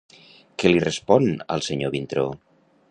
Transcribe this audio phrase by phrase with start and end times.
[0.61, 2.27] Què li respon el senyor Vintró?